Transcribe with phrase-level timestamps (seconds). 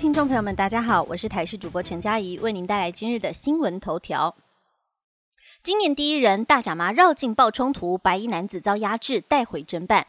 [0.00, 4.34] 听众朋友们，大家好，我是台视主播陈佳怡，为您带来今日的新闻头条。
[5.62, 10.06] 今年第一人大甲妈绕境爆冲突，白衣男子遭压制带回侦办。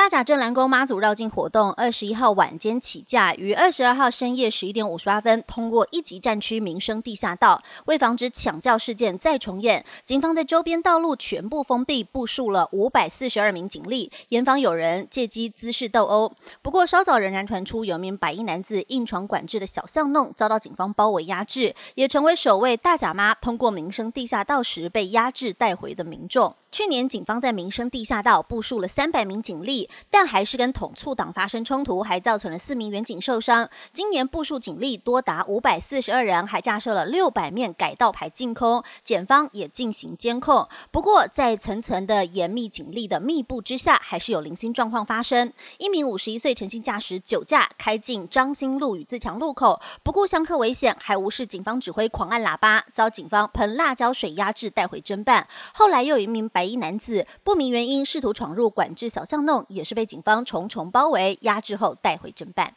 [0.00, 7.62] 大甲镇澜宫妈祖绕境活动，二十一号晚间起驾，于二十二号深夜十一点五十八分通过一级战区民生地下道。
[7.84, 16.32] 为防止抢轿事件再重演，警方在周边道路全部封闭，部署了五百四十二名警力，严防有人借机滋事斗殴。
[16.62, 26.54] 不过稍早仍然传出有名白衣男子硬闯管制的小巷弄，遭到警方包围压制，也成为首位大甲妈通过民生地下道时被压制带回的民众。
[26.72, 33.68] 去年警方在民生地下道部署了三百名警力，但还是跟统促党发生冲突，还造成了四名员警受伤。
[33.92, 40.68] 今年部署警力多达五百四十二人，还架设了六百面改道牌净空，检方也进行监控。
[40.92, 45.52] 不过，在层层的严密警力的密布之下，还是有零星状况发生。
[45.78, 55.48] 一名五十一岁陈姓驾驶酒驾开进张兴路与自强路口，不顾相克危险，还无视警方指挥狂按喇叭，遭警方喷辣椒水压制带回侦办。
[55.74, 56.59] 后来又有一名白。
[56.60, 62.74] 白衣男子不明原因试图闯入管制小巷弄，也是被警方重重包围压制后带回侦办。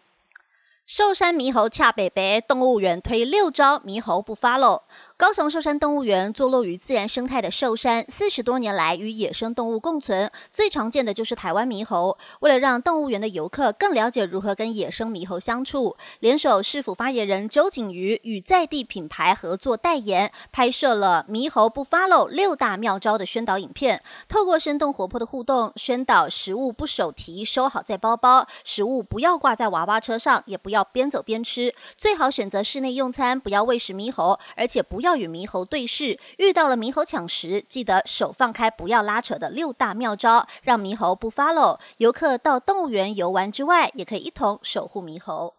[0.85, 4.83] 寿山猕猴恰北北动物园推六招猕猴不发喽。
[5.23, 12.17] 高雄寿山动物园坐落于自然生态的寿山，四十多年来与野生动物共存，最常见的就是台湾猕猴。
[12.41, 24.03] 为了让动物园的游客更了解如何跟野生猕猴相处，联手市府发言人周景瑜与在地品牌合作代言，拍摄了猕猴不 follow 六大妙招的宣导影片。
[24.27, 35.12] 透过生动活泼的互动，宣导食物不手提，收好在包包；食物不要挂在娃娃车上，也不要边走边吃，最好选择室内用餐，不要喂食猕猴，而且不要。
[35.15, 41.79] 与猕猴对视，遇到了猕猴抢食，记得手放开，不要拉扯的六大妙招，让猕猴不发喽。
[41.97, 45.53] 游客到动物园游玩之外，也可以一同守护猕猴。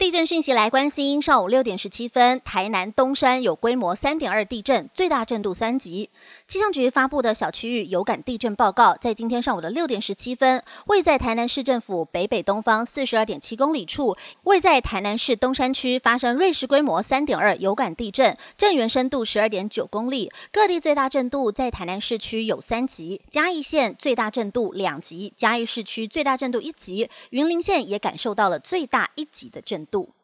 [0.00, 6.08] 地震讯息来关心，上午六点十七分，台南东山有规模三点二地震，最大震度三级。
[6.48, 29.86] 气象局发布的小区域有感地震报告，在今天上午的六点十七分，位在台南市政府北北东方四十二点七公里处，位在台南市东山区发生瑞士规模三点二有感地震，震源深度十二点九公里，各地最大震度在台南市区有三级，嘉义县最大震度两级，嘉义市区最大震度一级，云林县也感受到了最大一级的震。
[29.90, 30.14] 度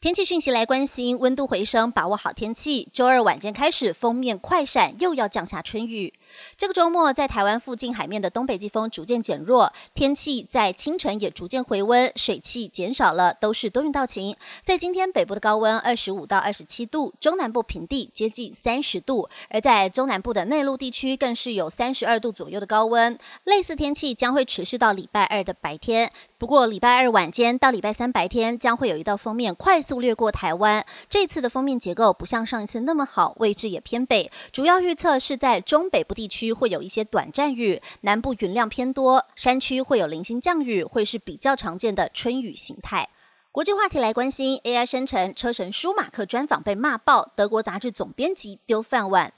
[0.00, 2.88] 天气讯息来关心，温度回升，把握好天气。
[2.92, 6.14] 周二晚间开始，封面快闪，又要降下春雨。
[6.56, 14.36] 这个周末，在台湾附近海面的东北季风逐渐减弱，天气在清晨也逐渐回温，水汽减少了，都是多云到晴。
[14.64, 23.18] 在今天，北部的高温二十五到二十七度，中南部平地接近三十度，而在中南部的内陆地区更是有三十二度左右的高温。
[23.44, 30.84] 类似天气将会持续到礼拜二的白天，不过礼拜二晚间到礼拜三白天将会有一道锋面快速掠过台湾。
[31.08, 36.19] 这次的锋面结构不像上一次那么好，位置也偏北，主要预测是在中北部。
[36.20, 43.08] 地区会有一些短暂雨，南部云量偏多，山区会有零星降雨，会是比较常见的春雨形态。
[43.50, 49.32] 国际话题来关心，AI 生成车神舒马克专访被骂爆，德国杂志总编辑丢饭碗。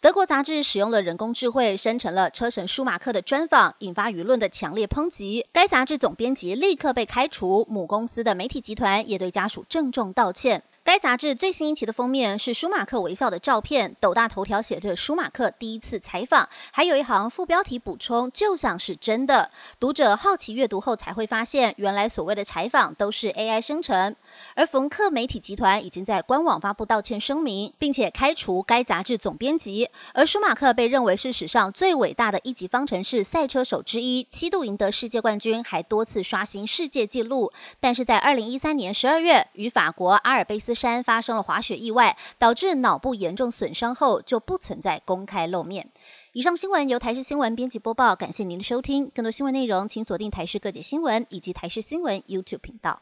[0.00, 5.46] 德国杂志使用了人工智慧生成了车神舒马克的专访，引发舆论的强烈抨击。
[5.52, 10.64] 该杂志总编辑立刻被开除，母公司的媒体集团也对家属郑重道歉。
[10.84, 19.50] 该杂志最新一期的封面是舒马克微笑的照片，斗大头条写着“舒马克第一次采访”，还有一行副标题补充：“就像是真的。”
[19.80, 24.14] 读者好奇阅读后才会发现，原来所谓的采访都是 AI 生成。
[24.54, 29.88] 而冯克媒体集团已经在官网发布道歉声明，并且开除该杂志总编辑。
[30.12, 37.50] 而舒马克被认为是史上最伟大的一级方程式赛车手之一，七度赢得世界冠军，还多次刷新世界纪录。
[37.80, 45.90] 但是在二零一三年十二月，与法国阿尔卑斯山发生了滑雪意外，导致脑部严重损伤后就不存在公开露面。
[46.32, 49.10] 以上新闻由台视新闻编辑播报，感谢您的收听。
[49.14, 53.00] 更多新闻内容，请锁定台视各界新闻以及台视新闻 YouTube 频道。